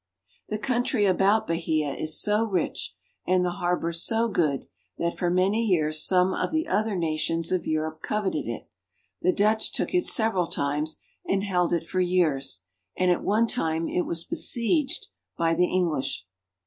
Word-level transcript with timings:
The 0.49 0.57
country 0.57 1.05
about 1.05 1.45
Bahia 1.45 1.93
is 1.93 2.19
so 2.19 2.43
rich 2.43 2.95
and 3.27 3.45
the 3.45 3.51
harbor 3.61 3.91
so 3.91 4.27
good 4.29 4.65
that 4.97 5.15
for 5.15 5.29
many 5.29 5.63
years 5.63 6.03
some 6.03 6.33
of 6.33 6.51
the 6.51 6.67
other 6.67 6.95
nations 6.95 7.51
of 7.51 7.67
Europe 7.67 8.01
coveted 8.01 8.47
it. 8.47 8.67
The 9.21 9.31
Dutch 9.31 9.71
took 9.71 9.93
it 9.93 10.05
several 10.05 10.47
times 10.47 10.97
and 11.27 11.43
held 11.43 11.71
it 11.71 11.85
for 11.85 12.01
years, 12.01 12.63
and 12.97 13.11
at 13.11 13.21
one 13.23 13.45
time 13.45 13.87
it 13.87 14.07
was 14.07 14.23
besieged 14.23 15.05
by 15.37 15.53
the 15.53 15.67
EngHsh. 15.67 16.21